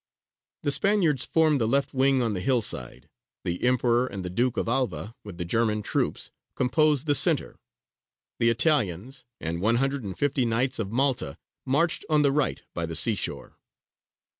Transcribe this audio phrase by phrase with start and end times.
[0.63, 3.07] The Spaniards formed the left wing on the hill side;
[3.45, 7.59] the Emperor and the Duke of Alva with the German troops composed the centre;
[8.39, 11.37] the Italians and one hundred and fifty knights of Malta
[11.67, 13.59] marched on the right by the seashore.